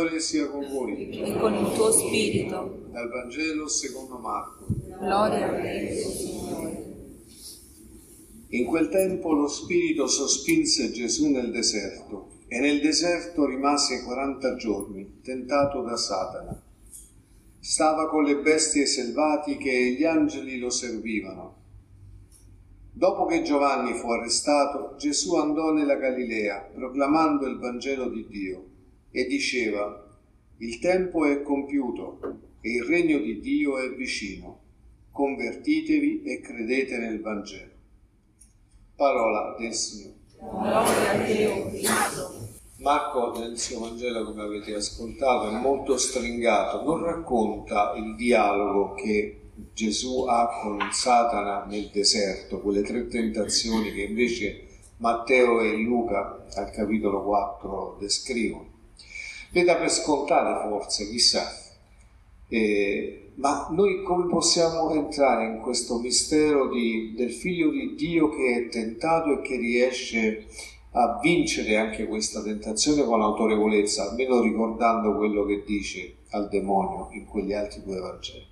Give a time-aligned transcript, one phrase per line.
[0.00, 1.10] Signore sia con voi.
[1.10, 2.86] e con il tuo spirito.
[2.90, 4.64] Dal Vangelo secondo Marco.
[4.98, 6.88] Gloria a te, Signore.
[8.48, 15.20] In quel tempo lo Spirito sospinse Gesù nel deserto e nel deserto rimase 40 giorni,
[15.22, 16.62] tentato da Satana.
[17.60, 21.56] Stava con le bestie selvatiche e gli angeli lo servivano.
[22.90, 28.69] Dopo che Giovanni fu arrestato, Gesù andò nella Galilea proclamando il Vangelo di Dio
[29.10, 30.06] e diceva,
[30.58, 32.20] il tempo è compiuto
[32.60, 34.58] e il regno di Dio è vicino.
[35.10, 37.72] Convertitevi e credete nel Vangelo.
[38.94, 40.18] Parola del Signore.
[42.78, 49.40] Marco nel suo Vangelo, come avete ascoltato, è molto stringato, non racconta il dialogo che
[49.74, 54.66] Gesù ha con Satana nel deserto, quelle tre tentazioni che invece
[54.98, 58.69] Matteo e Luca al capitolo 4 descrivono.
[59.52, 61.52] Le dà per scontate forse, chissà.
[62.48, 68.56] Eh, ma noi come possiamo entrare in questo mistero di, del figlio di Dio che
[68.56, 70.46] è tentato e che riesce
[70.92, 77.26] a vincere anche questa tentazione con autorevolezza, almeno ricordando quello che dice al demonio in
[77.26, 78.46] quegli altri due Vangeli?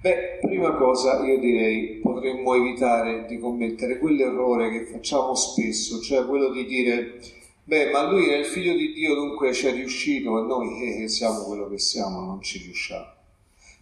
[0.00, 6.50] Beh, prima cosa io direi potremmo evitare di commettere quell'errore che facciamo spesso, cioè quello
[6.50, 7.20] di dire
[7.64, 11.08] beh, ma lui è il figlio di Dio, dunque ci è riuscito e noi eh,
[11.08, 13.06] siamo quello che siamo, non ci riusciamo.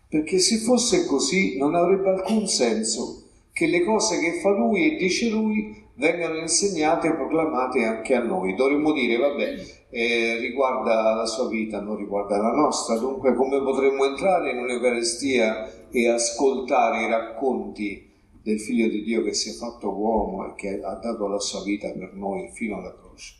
[0.08, 4.96] Perché se fosse così non avrebbe alcun senso che le cose che fa lui e
[4.96, 8.54] dice lui vengano insegnate e proclamate anche a noi.
[8.54, 9.54] Dovremmo dire, vabbè,
[9.90, 15.88] eh, riguarda la sua vita, non riguarda la nostra, dunque come potremmo entrare in un'Eucarestia
[15.90, 18.08] e ascoltare i racconti
[18.42, 21.62] del Figlio di Dio che si è fatto uomo e che ha dato la sua
[21.62, 23.39] vita per noi fino alla croce?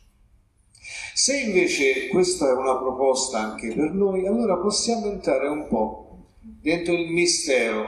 [1.13, 6.93] Se invece questa è una proposta anche per noi, allora possiamo entrare un po' dentro
[6.93, 7.85] il mistero,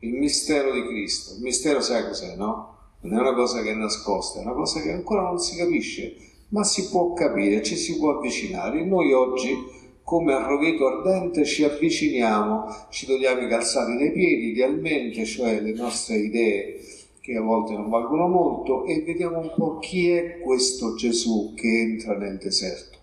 [0.00, 1.36] il mistero di Cristo.
[1.36, 2.74] Il mistero sai cos'è, no?
[3.00, 6.16] Non è una cosa che è nascosta, è una cosa che ancora non si capisce,
[6.48, 8.84] ma si può capire, ci si può avvicinare.
[8.84, 9.56] Noi oggi,
[10.02, 15.72] come a roveto ardente, ci avviciniamo, ci togliamo i calzati dai piedi, idealmente, cioè le
[15.72, 16.78] nostre idee
[17.26, 21.66] che a volte non valgono molto, e vediamo un po' chi è questo Gesù che
[21.66, 22.98] entra nel deserto.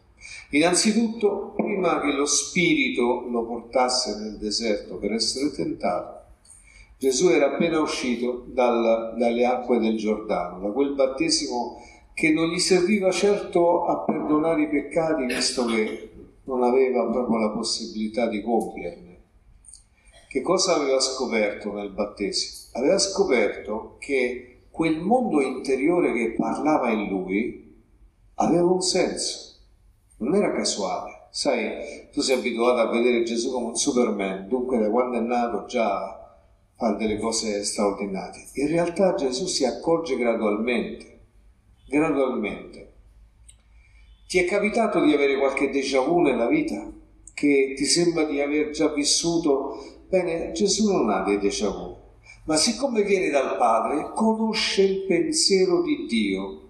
[0.51, 6.21] Innanzitutto, prima che lo Spirito lo portasse nel deserto per essere tentato,
[6.97, 11.81] Gesù era appena uscito dal, dalle acque del Giordano, da quel battesimo
[12.13, 16.11] che non gli serviva certo a perdonare i peccati, visto che
[16.45, 19.02] non aveva proprio la possibilità di compierne.
[20.33, 22.69] Che cosa aveva scoperto nel battesimo?
[22.71, 27.71] Aveva scoperto che quel mondo interiore che parlava in lui
[28.33, 29.59] aveva un senso
[30.17, 31.27] non era casuale.
[31.29, 35.65] Sai, tu sei abituato a vedere Gesù come un Superman, dunque da quando è nato
[35.67, 36.35] già
[36.77, 38.47] fa delle cose straordinarie.
[38.53, 41.19] In realtà Gesù si accorge gradualmente,
[41.87, 42.93] gradualmente.
[44.25, 46.91] Ti è capitato di avere qualche déjà vu nella vita?
[47.35, 49.92] Che ti sembra di aver già vissuto?
[50.13, 51.97] Bene, Gesù non ha dei déjà vu,
[52.43, 56.61] ma siccome viene dal Padre, conosce il pensiero di Dio.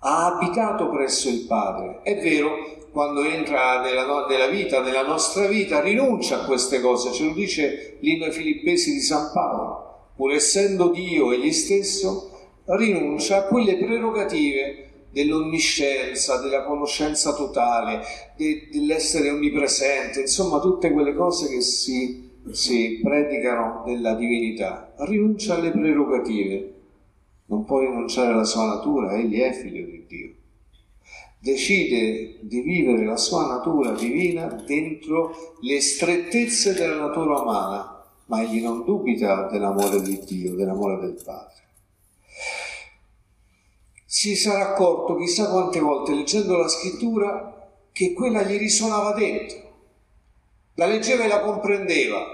[0.00, 2.00] Ha abitato presso il Padre.
[2.02, 7.26] È vero, quando entra nella, nella, vita, nella nostra vita, rinuncia a queste cose, ce
[7.26, 12.32] lo dice l'inno ai Filippesi di San Paolo, pur essendo Dio egli stesso,
[12.64, 18.00] rinuncia a quelle prerogative dell'onniscienza, della conoscenza totale,
[18.36, 25.70] de, dell'essere onnipresente, insomma tutte quelle cose che si, si predicano della divinità, rinuncia alle
[25.70, 26.74] prerogative
[27.50, 30.34] non può rinunciare alla sua natura, egli è figlio di Dio.
[31.38, 38.62] Decide di vivere la sua natura divina dentro le strettezze della natura umana, ma egli
[38.62, 41.58] non dubita dell'amore di Dio, dell'amore del Padre.
[44.04, 49.69] Si sarà accorto chissà quante volte leggendo la scrittura che quella gli risuonava dentro,
[50.80, 52.24] la leggeva e la comprendeva,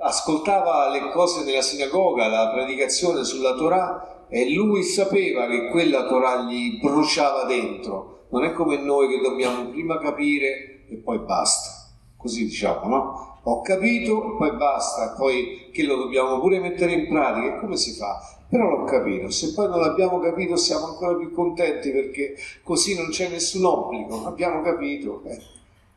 [0.00, 6.42] ascoltava le cose della sinagoga, la predicazione sulla Torah e lui sapeva che quella Torah
[6.42, 8.26] gli bruciava dentro.
[8.28, 11.88] Non è come noi che dobbiamo prima capire e poi basta.
[12.18, 13.38] Così diciamo, no?
[13.44, 17.60] Ho capito, poi basta, poi che lo dobbiamo pure mettere in pratica.
[17.60, 18.20] Come si fa?
[18.46, 19.30] Però l'ho capito.
[19.30, 24.26] Se poi non l'abbiamo capito siamo ancora più contenti perché così non c'è nessun obbligo.
[24.26, 25.22] Abbiamo capito.
[25.24, 25.38] Eh,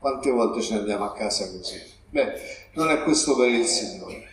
[0.04, 1.82] quante volte ce ne andiamo a casa così?
[2.10, 2.34] Beh,
[2.74, 4.26] non è questo per il Signore.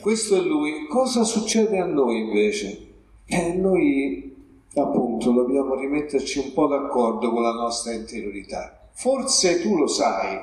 [0.00, 0.86] Questo è Lui.
[0.86, 2.86] Cosa succede a noi invece?
[3.26, 4.32] Eh, noi
[4.74, 8.90] appunto dobbiamo rimetterci un po' d'accordo con la nostra interiorità.
[8.94, 10.38] forse tu lo sai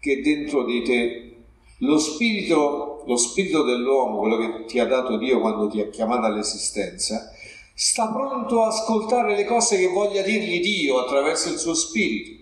[0.00, 1.36] che dentro di te
[1.80, 6.24] lo spirito, lo spirito dell'uomo, quello che ti ha dato Dio quando ti ha chiamato
[6.24, 7.30] all'esistenza,
[7.74, 12.41] sta pronto a ascoltare le cose che voglia dirgli Dio attraverso il suo spirito.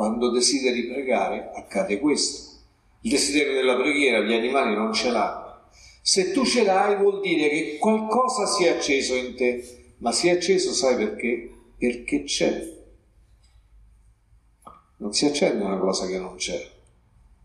[0.00, 2.56] Quando desideri pregare accade questo.
[3.02, 5.64] Il desiderio della preghiera gli animali non ce l'hanno.
[6.00, 10.28] Se tu ce l'hai vuol dire che qualcosa si è acceso in te, ma si
[10.28, 11.52] è acceso sai perché?
[11.76, 12.78] Perché c'è.
[14.96, 16.66] Non si accende una cosa che non c'è.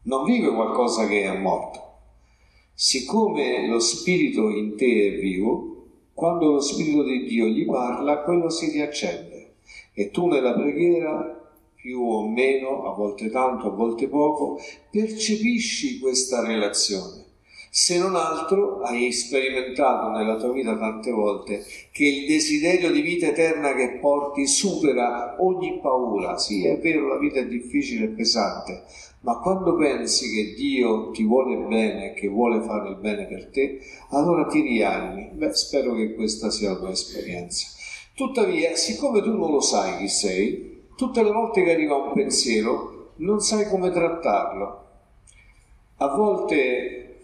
[0.04, 1.98] Non vive qualcosa che è morto.
[2.74, 8.50] Siccome lo spirito in te è vivo, quando lo Spirito di Dio gli parla, quello
[8.50, 9.56] si riaccende
[9.92, 11.45] e tu nella preghiera,
[11.86, 14.60] più o meno, a volte tanto, a volte poco,
[14.90, 17.24] percepisci questa relazione.
[17.70, 23.28] Se non altro hai sperimentato nella tua vita tante volte che il desiderio di vita
[23.28, 26.40] eterna che porti supera ogni paura.
[26.40, 28.86] Sì, è vero, la vita è difficile e pesante,
[29.20, 33.80] ma quando pensi che Dio ti vuole bene, che vuole fare il bene per te,
[34.10, 35.30] allora ti rianimi.
[35.34, 37.68] Beh, spero che questa sia la tua esperienza.
[38.16, 43.12] Tuttavia, siccome tu non lo sai chi sei, tutte le volte che arriva un pensiero,
[43.18, 44.84] non sai come trattarlo.
[45.98, 47.20] A volte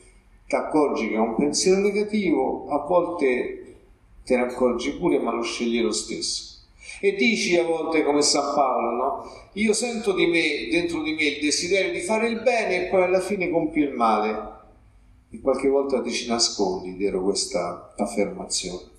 [0.47, 3.75] ti accorgi che è un pensiero negativo, a volte
[4.23, 6.49] te ne accorgi pure, ma lo scegli lo stesso.
[6.99, 9.49] E dici a volte come San Paolo, no?
[9.53, 13.03] Io sento di me, dentro di me, il desiderio di fare il bene e poi
[13.03, 14.59] alla fine compio il male.
[15.31, 18.89] E qualche volta ti ci nascondi dietro questa affermazione.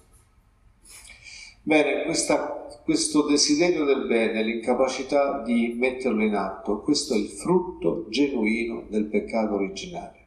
[1.63, 2.52] Bene, questa,
[2.85, 9.07] questo desiderio del bene, l'incapacità di metterlo in atto, questo è il frutto genuino del
[9.07, 10.21] peccato originale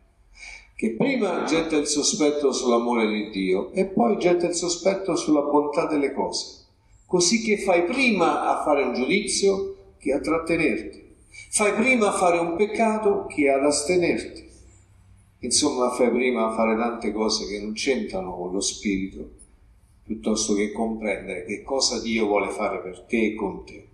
[0.76, 5.86] che prima getta il sospetto sull'amore di Dio e poi getta il sospetto sulla bontà
[5.86, 6.66] delle cose
[7.06, 11.04] così che fai prima a fare un giudizio che a trattenerti.
[11.50, 14.44] Fai prima a fare un peccato che ad astenerti.
[15.40, 19.30] Insomma, fai prima a fare tante cose che non c'entrano con lo spirito,
[20.06, 23.88] piuttosto che comprendere che cosa Dio vuole fare per te e con te.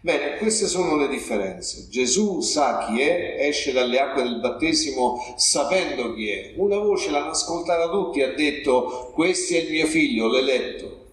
[0.00, 1.88] Bene, queste sono le differenze.
[1.88, 6.54] Gesù sa chi è, esce dalle acque del battesimo sapendo chi è.
[6.56, 11.06] Una voce l'hanno ascoltata tutti, ha detto, questo è il mio figlio, l'eletto.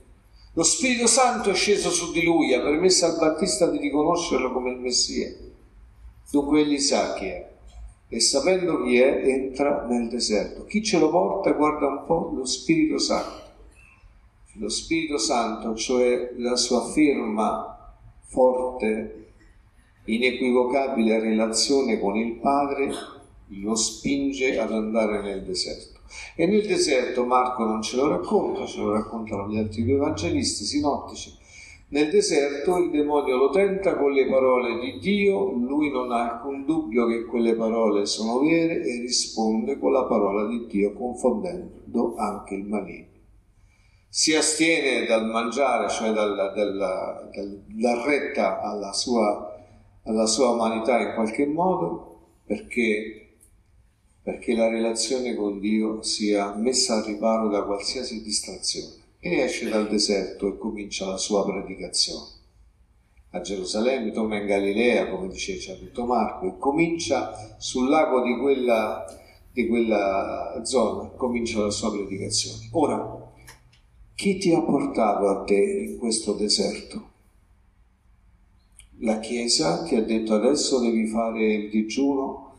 [0.53, 4.71] Lo Spirito Santo è sceso su di lui, ha permesso al Battista di riconoscerlo come
[4.71, 5.33] il Messia.
[6.31, 7.53] Dunque egli sa chi è
[8.07, 10.65] e sapendo chi è entra nel deserto.
[10.65, 13.44] Chi ce lo porta guarda un po' lo Spirito Santo.
[14.57, 19.31] Lo Spirito Santo, cioè la sua firma forte,
[20.05, 22.89] inequivocabile relazione con il Padre,
[23.47, 25.99] lo spinge ad andare nel deserto.
[26.37, 30.63] E nel deserto Marco non ce lo racconta, ce lo raccontano gli altri due evangelisti
[30.63, 31.33] sinottici.
[31.89, 36.63] Nel deserto il demonio lo tenta con le parole di Dio, lui non ha alcun
[36.63, 42.55] dubbio che quelle parole sono vere e risponde con la parola di Dio confondendo anche
[42.55, 43.14] il maligno.
[44.17, 49.61] Si astiene dal mangiare, cioè dalla, dalla, dalla retta alla sua,
[50.03, 53.39] alla sua umanità in qualche modo, perché
[54.23, 59.89] perché la relazione con Dio sia messa al riparo da qualsiasi distrazione e esce dal
[59.89, 62.29] deserto e comincia la sua predicazione.
[63.31, 68.21] A Gerusalemme, torna in Galilea, come dice, ci ha detto Marco, e comincia sul lago
[68.21, 69.05] di quella,
[69.51, 72.69] di quella zona, comincia la sua predicazione.
[72.71, 73.24] Ora,
[74.15, 75.55] chi ti ha portato a te
[75.89, 77.11] in questo deserto?
[78.99, 82.53] La Chiesa ti ha detto adesso devi fare il digiuno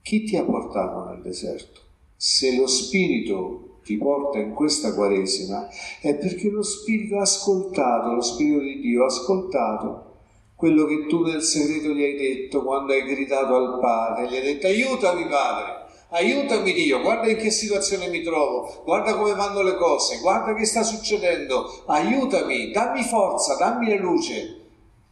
[0.00, 1.80] chi ti ha portato nel deserto?
[2.16, 5.68] Se lo Spirito ti porta in questa Quaresima
[6.00, 10.12] è perché lo Spirito ha ascoltato, lo Spirito di Dio ha ascoltato
[10.54, 14.42] quello che tu nel segreto gli hai detto quando hai gridato al Padre, gli hai
[14.42, 15.83] detto aiutami Padre,
[16.14, 20.64] aiutami Dio, guarda in che situazione mi trovo, guarda come vanno le cose, guarda che
[20.64, 24.60] sta succedendo, aiutami, dammi forza, dammi la luce.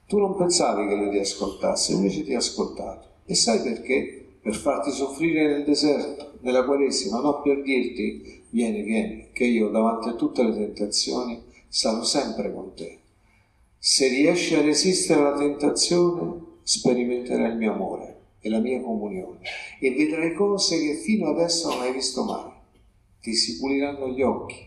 [0.06, 3.08] Tu non pensavi che lui ti ascoltasse, invece ti ha ascoltato.
[3.26, 4.22] E sai perché?
[4.42, 10.08] per farti soffrire nel deserto, nella Quaresima, non per dirti vieni, vieni, che io davanti
[10.08, 12.98] a tutte le tentazioni sarò sempre con te.
[13.78, 19.38] Se riesci a resistere alla tentazione, sperimenterai il mio amore e la mia comunione
[19.80, 22.50] e vedrai cose che fino adesso non hai visto mai.
[23.20, 24.66] Ti si puliranno gli occhi,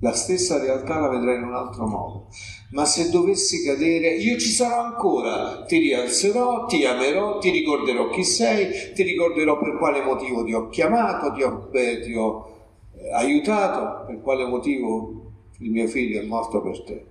[0.00, 2.28] la stessa realtà la vedrai in un altro modo.
[2.70, 8.24] Ma se dovessi cadere, io ci sarò ancora, ti rialzerò, ti amerò, ti ricorderò chi
[8.24, 13.12] sei, ti ricorderò per quale motivo ti ho chiamato, ti ho, eh, ti ho eh,
[13.12, 17.04] aiutato, per quale motivo il mio figlio è morto per te.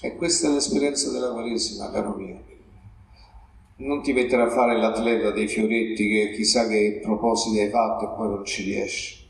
[0.00, 2.53] E questa è l'esperienza della Quaresima, caro mio.
[3.76, 8.16] Non ti mettere a fare l'atleta dei fioretti che chissà che propositi hai fatto e
[8.16, 9.22] poi non ci riesci.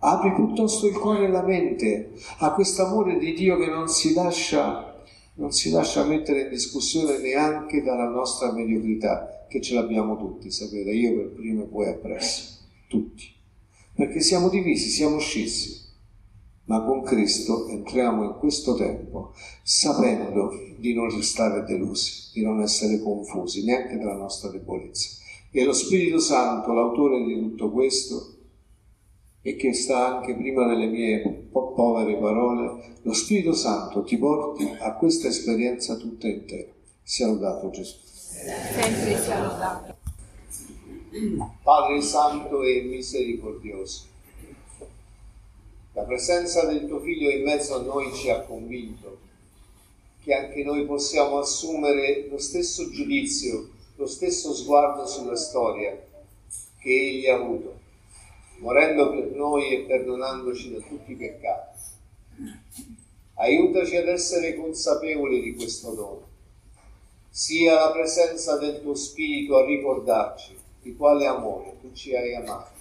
[0.00, 4.12] Apri piuttosto il cuore e la mente a questo amore di Dio che non si
[4.12, 5.02] lascia,
[5.34, 10.90] non si lascia mettere in discussione neanche dalla nostra mediocrità, che ce l'abbiamo tutti, sapete,
[10.90, 12.58] io per primo e voi appresso,
[12.88, 13.32] tutti.
[13.94, 15.85] Perché siamo divisi, siamo scesi
[16.66, 19.32] ma con Cristo entriamo in questo tempo
[19.62, 25.16] sapendo di non restare delusi, di non essere confusi neanche dalla nostra debolezza.
[25.50, 28.34] E lo Spirito Santo, l'autore di tutto questo,
[29.42, 34.68] e che sta anche prima delle mie po- povere parole, lo Spirito Santo ti porti
[34.80, 36.72] a questa esperienza tutta intera.
[37.02, 37.96] Sia lodato Gesù.
[38.02, 39.96] Sempre sia lodato.
[41.62, 44.14] Padre Santo e misericordioso
[45.96, 49.16] la presenza del tuo figlio in mezzo a noi ci ha convinto
[50.22, 55.98] che anche noi possiamo assumere lo stesso giudizio, lo stesso sguardo sulla storia
[56.78, 57.78] che egli ha avuto,
[58.58, 61.78] morendo per noi e perdonandoci da tutti i peccati.
[63.36, 66.28] Aiutaci ad essere consapevoli di questo dono.
[67.30, 72.74] Sia la presenza del tuo Spirito a ricordarci di quale amore tu ci hai amato.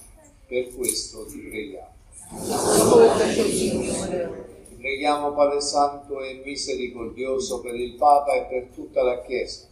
[0.48, 1.95] Per questo ti preghiamo.
[2.38, 4.44] Ascoltaci, Signore.
[4.78, 9.68] Preghiamo Padre Santo e misericordioso per il Papa e per tutta la Chiesa.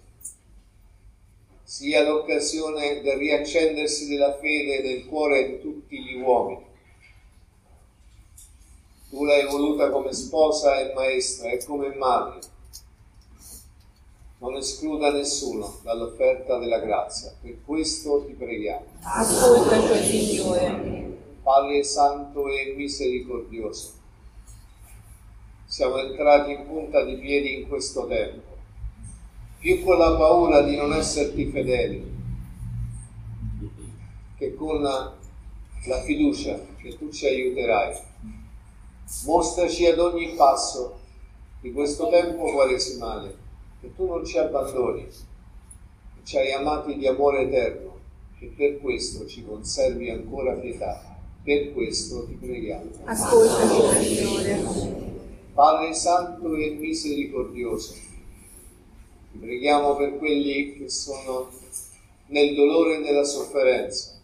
[1.63, 6.65] Sia l'occasione del riaccendersi della fede nel cuore di tutti gli uomini.
[9.09, 12.39] Tu l'hai voluta come sposa e maestra e come madre.
[14.39, 17.33] Non escluda nessuno dall'offerta della grazia.
[17.39, 18.85] Per questo ti preghiamo.
[19.01, 21.12] Ascoltaci, Signore.
[21.43, 23.91] Padre Santo e misericordioso.
[25.65, 28.55] Siamo entrati in punta di piedi in questo tempo,
[29.59, 32.11] più con la paura di non esserti fedeli,
[34.37, 35.13] che con la,
[36.05, 37.93] fiducia che tu ci aiuterai.
[39.25, 40.99] Mostraci ad ogni passo
[41.59, 43.35] di questo tempo quaresimale
[43.81, 47.99] che tu non ci abbandoni, che ci hai amati di amore eterno
[48.39, 51.12] e per questo ci conservi ancora pietà.
[51.43, 52.89] Per questo ti preghiamo.
[53.03, 55.01] Ascoltaci, Signore.
[55.53, 57.93] Padre Santo e misericordioso,
[59.31, 61.51] ti preghiamo per quelli che sono
[62.27, 64.21] nel dolore e nella sofferenza,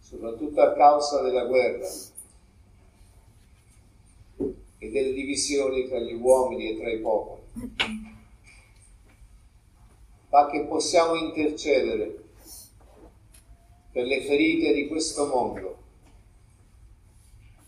[0.00, 1.86] soprattutto a causa della guerra
[4.78, 7.42] e delle divisioni tra gli uomini e tra i popoli.
[10.30, 12.24] Fa che possiamo intercedere
[13.92, 15.86] per le ferite di questo mondo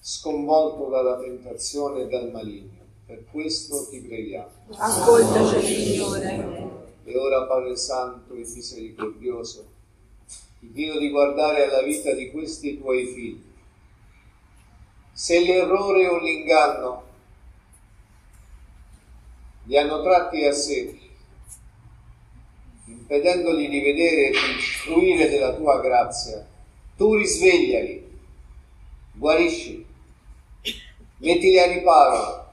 [0.01, 2.79] sconvolto dalla tentazione e dal maligno.
[3.05, 4.49] Per questo ti preghiamo.
[4.71, 6.89] Ascoltaci, Signore.
[7.05, 9.67] E ora, Padre Santo e misericordioso,
[10.61, 13.43] ti chiedo di guardare alla vita di questi tuoi figli.
[15.13, 17.03] Se l'errore o l'inganno
[19.65, 20.99] li hanno tratti a sé,
[22.87, 26.47] impedendogli di vedere e di fruire della tua grazia,
[26.97, 28.09] tu risvegliali,
[29.15, 29.89] guarisci,
[31.21, 32.53] mettili a riparo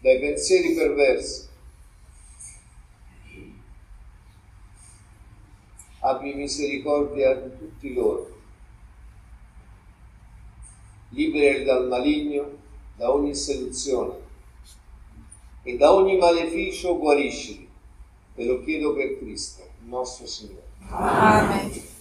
[0.00, 1.48] dai pensieri perversi.
[6.00, 8.32] Abbi misericordia di tutti loro.
[11.10, 12.58] Liberali dal maligno,
[12.96, 14.14] da ogni seduzione
[15.62, 17.68] e da ogni maleficio guariscili.
[18.34, 20.66] Te lo chiedo per Cristo, nostro Signore.
[20.88, 21.93] Amen.